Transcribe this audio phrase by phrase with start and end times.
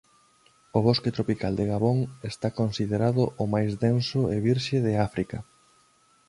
[0.77, 1.97] O bosque tropical de Gabón
[2.31, 5.37] está considerado o máis denso e virxe de África.